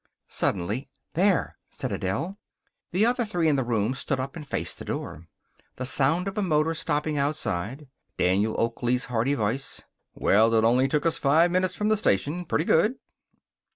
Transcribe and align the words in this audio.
Suddenly, 0.29 0.89
"There!" 1.13 1.59
said 1.69 1.91
Adele. 1.91 2.39
The 2.91 3.05
other 3.05 3.23
three 3.23 3.47
in 3.47 3.55
the 3.55 3.63
room 3.63 3.93
stood 3.93 4.19
up 4.19 4.35
and 4.35 4.47
faced 4.47 4.79
the 4.79 4.85
door. 4.85 5.27
The 5.75 5.85
sound 5.85 6.27
of 6.27 6.35
a 6.39 6.41
motor 6.41 6.73
stopping 6.73 7.19
outside. 7.19 7.87
Daniel 8.17 8.59
Oakley's 8.59 9.05
hearty 9.13 9.35
voice: 9.35 9.83
"Well, 10.15 10.51
it 10.55 10.63
only 10.63 10.87
took 10.87 11.05
us 11.05 11.19
five 11.19 11.51
minutes 11.51 11.75
from 11.75 11.89
the 11.89 11.97
station. 11.97 12.45
Pretty 12.45 12.65
good." 12.65 12.95